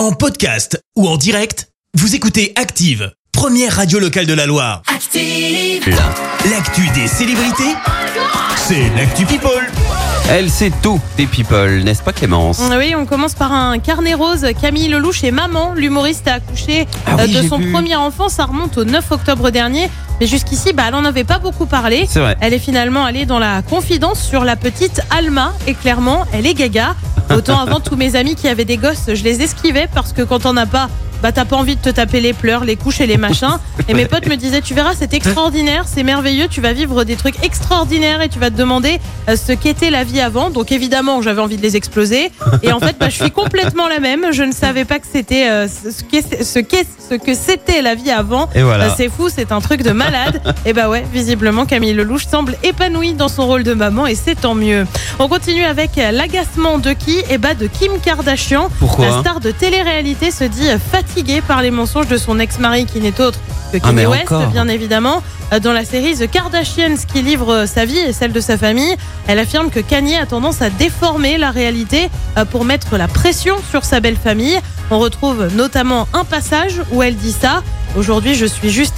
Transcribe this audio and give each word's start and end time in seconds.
En 0.00 0.12
podcast 0.12 0.82
ou 0.96 1.06
en 1.06 1.18
direct, 1.18 1.68
vous 1.92 2.14
écoutez 2.14 2.54
Active, 2.56 3.12
première 3.32 3.76
radio 3.76 3.98
locale 3.98 4.24
de 4.24 4.32
la 4.32 4.46
Loire. 4.46 4.80
Active. 4.86 5.94
L'actu 6.50 6.88
des 6.94 7.06
célébrités, 7.06 7.74
c'est 8.56 8.88
l'actu 8.96 9.26
People. 9.26 9.70
Elle 10.30 10.48
sait 10.48 10.72
tout 10.82 10.98
des 11.18 11.26
people, 11.26 11.82
n'est-ce 11.82 12.02
pas 12.02 12.12
Clémence? 12.14 12.62
Oui, 12.78 12.94
on 12.96 13.04
commence 13.04 13.34
par 13.34 13.52
un 13.52 13.78
carnet 13.78 14.14
rose. 14.14 14.46
Camille 14.62 14.88
Lelouch 14.88 15.22
et 15.22 15.32
maman, 15.32 15.74
l'humoriste 15.74 16.28
a 16.28 16.34
accouché 16.34 16.86
Ah 17.04 17.16
euh, 17.18 17.24
oui, 17.26 17.34
de 17.34 17.42
son 17.42 17.58
vu. 17.58 17.70
premier 17.70 17.96
enfant. 17.96 18.30
Ça 18.30 18.44
remonte 18.46 18.78
au 18.78 18.84
9 18.84 19.04
octobre 19.10 19.50
dernier. 19.50 19.90
Mais 20.20 20.26
jusqu'ici, 20.26 20.72
bah, 20.72 20.84
elle 20.86 20.94
en 20.94 21.04
avait 21.04 21.24
pas 21.24 21.38
beaucoup 21.38 21.66
parlé. 21.66 22.06
C'est 22.08 22.20
vrai. 22.20 22.36
Elle 22.40 22.54
est 22.54 22.58
finalement 22.60 23.04
allée 23.04 23.26
dans 23.26 23.38
la 23.40 23.60
confidence 23.62 24.22
sur 24.22 24.44
la 24.44 24.54
petite 24.54 25.00
Alma. 25.10 25.52
Et 25.66 25.74
clairement, 25.74 26.24
elle 26.32 26.46
est 26.46 26.54
gaga. 26.54 26.94
Autant 27.36 27.60
avant, 27.60 27.78
tous 27.78 27.94
mes 27.94 28.16
amis 28.16 28.34
qui 28.34 28.48
avaient 28.48 28.64
des 28.64 28.76
gosses, 28.76 29.14
je 29.14 29.22
les 29.22 29.40
esquivais 29.40 29.88
parce 29.94 30.12
que 30.12 30.22
quand 30.22 30.46
on 30.46 30.52
n'a 30.52 30.66
pas, 30.66 30.88
bah 31.22 31.32
t'as 31.32 31.44
pas 31.44 31.56
envie 31.56 31.76
de 31.76 31.80
te 31.80 31.90
taper 31.90 32.20
les 32.20 32.32
pleurs, 32.32 32.64
les 32.64 32.76
couches 32.76 33.00
et 33.00 33.06
les 33.06 33.16
machins. 33.16 33.58
Et 33.88 33.94
mes 33.94 34.06
potes 34.06 34.26
me 34.26 34.36
disaient, 34.36 34.60
tu 34.60 34.74
verras, 34.74 34.92
c'est 34.96 35.14
extraordinaire, 35.14 35.84
c'est 35.86 36.02
merveilleux, 36.02 36.46
tu 36.48 36.60
vas 36.60 36.72
vivre 36.72 37.04
des 37.04 37.16
trucs 37.16 37.42
extraordinaires 37.42 38.22
et 38.22 38.28
tu 38.28 38.38
vas 38.38 38.50
te 38.50 38.56
demander 38.56 39.00
euh, 39.28 39.36
ce 39.36 39.52
qu'était 39.52 39.90
la 39.90 40.04
vie 40.04 40.20
avant. 40.20 40.50
Donc 40.50 40.70
évidemment, 40.70 41.22
j'avais 41.22 41.40
envie 41.40 41.56
de 41.56 41.62
les 41.62 41.76
exploser. 41.76 42.30
Et 42.62 42.72
en 42.72 42.78
fait, 42.78 42.96
bah, 42.98 43.08
je 43.08 43.16
suis 43.16 43.30
complètement 43.30 43.88
la 43.88 43.98
même. 43.98 44.26
Je 44.32 44.42
ne 44.42 44.52
savais 44.52 44.84
pas 44.84 44.98
que 44.98 45.06
c'était 45.10 45.48
euh, 45.48 45.66
ce 45.66 47.16
que 47.16 47.34
c'était 47.34 47.82
la 47.82 47.94
vie 47.94 48.10
avant. 48.10 48.48
Et 48.54 48.62
voilà. 48.62 48.88
Bah, 48.88 48.94
c'est 48.96 49.08
fou, 49.08 49.28
c'est 49.34 49.50
un 49.50 49.60
truc 49.60 49.82
de 49.82 49.90
malade. 49.90 50.40
et 50.66 50.72
bah 50.72 50.88
ouais, 50.88 51.04
visiblement, 51.12 51.66
Camille 51.66 51.94
Lelouch 51.94 52.26
semble 52.26 52.56
épanouie 52.62 53.14
dans 53.14 53.28
son 53.28 53.46
rôle 53.46 53.64
de 53.64 53.74
maman 53.74 54.06
et 54.06 54.14
c'est 54.14 54.36
tant 54.36 54.54
mieux. 54.54 54.86
On 55.18 55.28
continue 55.28 55.64
avec 55.64 55.96
l'agacement 55.96 56.78
de 56.78 56.92
qui? 56.92 57.22
Et 57.28 57.38
bah 57.38 57.54
de 57.54 57.66
Kim 57.66 57.92
Kardashian. 58.00 58.68
Pourquoi? 58.78 59.06
La 59.06 59.20
star 59.20 59.40
de 59.40 59.50
télé-réalité 59.50 60.30
se 60.30 60.44
dit 60.44 60.68
fatiguée 60.92 61.09
par 61.46 61.62
les 61.62 61.70
mensonges 61.70 62.08
de 62.08 62.16
son 62.16 62.38
ex-mari 62.38 62.86
qui 62.86 63.00
n'est 63.00 63.20
autre 63.20 63.38
que 63.72 63.78
Ah, 63.82 63.88
Kanye 63.88 64.06
West, 64.06 64.22
encore 64.32 64.46
bien 64.48 64.68
évidemment. 64.68 65.22
Euh, 65.52 65.58
Dans 65.60 65.72
la 65.72 65.84
série 65.84 66.14
The 66.14 66.30
Kardashians 66.30 66.96
qui 67.12 67.22
livre 67.22 67.52
euh, 67.52 67.66
sa 67.66 67.84
vie 67.84 67.98
et 67.98 68.12
celle 68.12 68.32
de 68.32 68.40
sa 68.40 68.56
famille, 68.56 68.94
elle 69.26 69.38
affirme 69.38 69.70
que 69.70 69.80
Kanye 69.80 70.16
a 70.16 70.26
tendance 70.26 70.62
à 70.62 70.70
déformer 70.70 71.38
la 71.38 71.50
réalité 71.50 72.08
euh, 72.38 72.44
pour 72.44 72.64
mettre 72.64 72.96
la 72.96 73.08
pression 73.08 73.56
sur 73.70 73.84
sa 73.84 74.00
belle 74.00 74.16
famille. 74.16 74.58
On 74.90 74.98
retrouve 74.98 75.48
notamment 75.54 76.08
un 76.12 76.24
passage 76.24 76.80
où 76.92 77.02
elle 77.02 77.16
dit 77.16 77.32
ça. 77.32 77.62
Aujourd'hui, 77.96 78.34
je 78.34 78.46
suis 78.46 78.70
juste, 78.70 78.94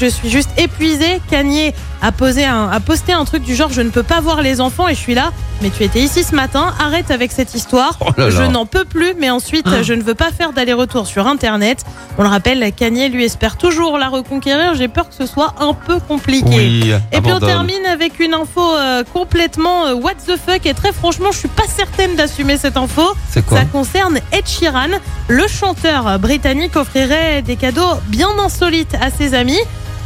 je 0.00 0.06
suis 0.06 0.28
juste 0.28 0.50
épuisée. 0.58 1.20
Kanye 1.30 1.72
a 2.02 2.10
posé 2.10 2.44
un, 2.44 2.68
a 2.68 2.80
posté 2.80 3.12
un 3.12 3.24
truc 3.24 3.44
du 3.44 3.54
genre, 3.54 3.70
je 3.72 3.80
ne 3.82 3.90
peux 3.90 4.02
pas 4.02 4.20
voir 4.20 4.42
les 4.42 4.60
enfants 4.60 4.88
et 4.88 4.94
je 4.94 4.98
suis 4.98 5.14
là. 5.14 5.30
Mais 5.62 5.70
tu 5.70 5.84
étais 5.84 6.00
ici 6.00 6.24
ce 6.24 6.34
matin. 6.34 6.74
Arrête 6.80 7.12
avec 7.12 7.30
cette 7.30 7.54
histoire. 7.54 7.96
Oh 8.00 8.06
là 8.16 8.24
là. 8.24 8.30
Je 8.30 8.42
n'en 8.42 8.66
peux 8.66 8.84
plus. 8.84 9.14
Mais 9.16 9.30
ensuite, 9.30 9.66
je 9.82 9.92
ne 9.94 10.02
veux 10.02 10.16
pas 10.16 10.32
faire 10.32 10.52
d'aller-retour 10.52 11.06
sur 11.06 11.28
Internet. 11.28 11.84
On 12.18 12.24
le 12.24 12.28
rappelle, 12.28 12.72
Kanye 12.72 13.08
lui 13.08 13.24
espère 13.24 13.56
toujours 13.56 13.96
la 13.96 14.08
reconquérir. 14.08 14.74
J'ai 14.74 14.88
peur 14.88 15.08
que 15.08 15.14
ce 15.14 15.24
soit 15.24 15.54
un 15.60 15.72
peu 15.72 16.00
compliqué. 16.00 16.48
Oui, 16.48 16.92
Et 17.12 17.20
puis 17.20 17.32
on 17.32 17.38
termine 17.38 17.86
avec 17.86 18.18
une 18.18 18.34
info 18.34 18.60
euh, 18.60 19.04
complètement 19.12 19.86
euh, 19.86 19.94
what 19.94 20.14
the 20.26 20.36
fuck 20.36 20.66
et 20.66 20.74
très 20.74 20.92
franchement 20.92 21.30
je 21.32 21.38
suis 21.38 21.48
pas 21.48 21.62
certaine 21.68 22.16
d'assumer 22.16 22.56
cette 22.58 22.76
info. 22.76 23.02
Quoi 23.46 23.58
Ça 23.58 23.64
concerne 23.66 24.18
Ed 24.32 24.46
Sheeran. 24.46 24.88
Le 25.28 25.46
chanteur 25.48 26.18
britannique 26.18 26.76
offrirait 26.76 27.40
des 27.42 27.56
cadeaux 27.56 27.94
bien 28.08 28.31
insolites 28.38 28.94
à 29.00 29.10
ses 29.10 29.34
amis. 29.34 29.58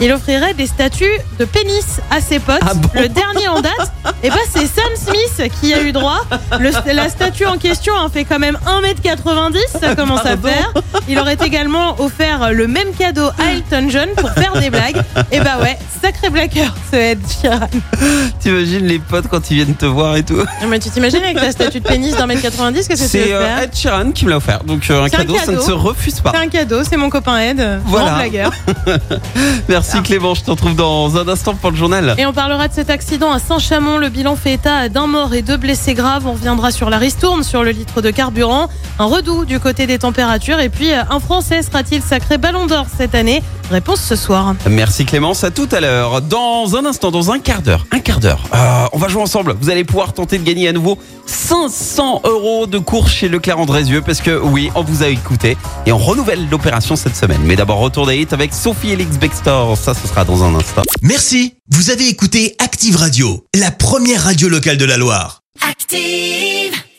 Il 0.00 0.12
offrirait 0.12 0.54
des 0.54 0.66
statues 0.66 1.18
de 1.38 1.44
pénis 1.44 2.00
à 2.10 2.20
ses 2.20 2.38
potes. 2.38 2.58
Ah 2.62 2.74
bon 2.74 2.88
le 2.94 3.08
dernier 3.08 3.48
en 3.48 3.60
date, 3.60 3.92
et 4.22 4.30
ben 4.30 4.36
c'est 4.50 4.66
Sam 4.66 4.90
Smith 4.96 5.50
qui 5.60 5.74
a 5.74 5.82
eu 5.82 5.92
droit. 5.92 6.20
Le- 6.58 6.70
la 6.94 7.08
statue 7.08 7.44
en 7.46 7.58
question 7.58 7.94
en 7.94 8.08
fait 8.08 8.24
quand 8.24 8.38
même 8.38 8.58
1m90, 8.66 9.58
ça 9.80 9.94
commence 9.94 10.20
à 10.20 10.36
Pardon 10.36 10.48
faire. 10.48 10.72
Il 11.08 11.18
aurait 11.18 11.36
également 11.44 12.00
offert 12.00 12.52
le 12.52 12.66
même 12.66 12.92
cadeau 12.98 13.28
à 13.38 13.52
Elton 13.52 13.88
John 13.90 14.08
pour 14.16 14.30
faire 14.32 14.52
des 14.58 14.70
blagues. 14.70 15.02
Et 15.32 15.40
bah 15.40 15.58
ouais, 15.62 15.78
sacré 16.02 16.30
blagueur 16.30 16.74
ce 16.90 16.96
Ed 16.96 17.20
Sheeran. 17.42 17.68
T'imagines 18.40 18.86
les 18.86 18.98
potes 18.98 19.26
quand 19.28 19.50
ils 19.50 19.56
viennent 19.56 19.74
te 19.74 19.86
voir 19.86 20.16
et 20.16 20.22
tout 20.22 20.42
Mais 20.68 20.78
tu 20.78 20.90
t'imagines 20.90 21.22
avec 21.22 21.36
ta 21.36 21.52
statue 21.52 21.80
de 21.80 21.86
pénis 21.88 22.16
d'un 22.16 22.26
mètre 22.26 22.42
90, 22.42 22.88
qu'est-ce 22.88 23.02
que 23.02 23.08
C'est 23.08 23.32
euh, 23.32 23.62
Ed 23.64 23.74
Sheeran 23.76 24.12
qui 24.12 24.24
me 24.24 24.30
l'a 24.30 24.36
offert, 24.38 24.64
donc 24.64 24.82
euh, 24.90 25.04
un 25.04 25.08
cadeau, 25.08 25.36
ça 25.36 25.52
ne 25.52 25.60
se 25.60 25.72
refuse 25.72 26.20
pas. 26.20 26.32
C'est 26.34 26.40
un 26.42 26.48
cadeau, 26.48 26.82
c'est 26.88 26.96
mon 26.96 27.10
copain 27.10 27.38
Ed, 27.38 27.62
Voilà. 27.84 28.06
grand 28.06 28.16
blagueur. 28.16 28.52
Merci 29.68 29.89
Clément, 29.98 30.34
je 30.34 30.42
te 30.42 30.50
retrouve 30.50 30.76
dans 30.76 31.16
un 31.18 31.26
instant 31.28 31.54
pour 31.54 31.72
le 31.72 31.76
journal. 31.76 32.14
Et 32.16 32.24
on 32.24 32.32
parlera 32.32 32.68
de 32.68 32.72
cet 32.72 32.90
accident 32.90 33.32
à 33.32 33.40
Saint-Chamond. 33.40 33.98
Le 33.98 34.08
bilan 34.08 34.36
fait 34.36 34.54
état 34.54 34.88
d'un 34.88 35.08
mort 35.08 35.34
et 35.34 35.42
deux 35.42 35.56
blessés 35.56 35.94
graves. 35.94 36.26
On 36.26 36.32
reviendra 36.32 36.70
sur 36.70 36.90
la 36.90 36.98
ristourne, 36.98 37.42
sur 37.42 37.64
le 37.64 37.72
litre 37.72 38.00
de 38.00 38.10
carburant, 38.10 38.68
un 39.00 39.04
redout 39.04 39.44
du 39.44 39.58
côté 39.58 39.86
des 39.86 39.98
températures. 39.98 40.60
Et 40.60 40.68
puis, 40.68 40.92
euh, 40.92 41.02
un 41.10 41.18
Français 41.18 41.62
sera-t-il 41.62 42.02
sacré 42.02 42.38
ballon 42.38 42.66
d'or 42.66 42.86
cette 42.96 43.16
année? 43.16 43.42
Réponse 43.70 44.00
ce 44.00 44.16
soir. 44.16 44.56
Merci 44.68 45.04
Clémence, 45.04 45.44
à 45.44 45.52
tout 45.52 45.68
à 45.70 45.80
l'heure. 45.80 46.22
Dans 46.22 46.74
un 46.74 46.84
instant, 46.84 47.12
dans 47.12 47.30
un 47.30 47.38
quart 47.38 47.62
d'heure, 47.62 47.86
un 47.92 48.00
quart 48.00 48.18
d'heure, 48.18 48.42
euh, 48.52 48.86
on 48.92 48.98
va 48.98 49.06
jouer 49.06 49.22
ensemble. 49.22 49.54
Vous 49.60 49.70
allez 49.70 49.84
pouvoir 49.84 50.12
tenter 50.12 50.38
de 50.38 50.44
gagner 50.44 50.66
à 50.66 50.72
nouveau 50.72 50.98
500 51.26 52.22
euros 52.24 52.66
de 52.66 52.78
course 52.78 53.12
chez 53.12 53.28
Leclerc 53.28 53.60
Andrézieux 53.60 54.02
parce 54.02 54.20
que 54.20 54.36
oui, 54.42 54.70
on 54.74 54.82
vous 54.82 55.04
a 55.04 55.08
écouté 55.08 55.56
et 55.86 55.92
on 55.92 55.98
renouvelle 55.98 56.48
l'opération 56.50 56.96
cette 56.96 57.14
semaine. 57.14 57.42
Mais 57.44 57.54
d'abord, 57.54 57.78
retour 57.78 58.06
des 58.06 58.16
hits 58.18 58.26
avec 58.32 58.52
Sophie 58.52 58.90
Elix 58.90 59.18
Bextor. 59.18 59.76
Ça, 59.76 59.94
ce 59.94 60.08
sera 60.08 60.24
dans 60.24 60.42
un 60.42 60.52
instant. 60.56 60.82
Merci, 61.02 61.54
vous 61.70 61.90
avez 61.90 62.08
écouté 62.08 62.56
Active 62.58 62.96
Radio, 62.96 63.46
la 63.54 63.70
première 63.70 64.24
radio 64.24 64.48
locale 64.48 64.78
de 64.78 64.84
la 64.84 64.96
Loire. 64.96 65.42
Active. 65.68 66.69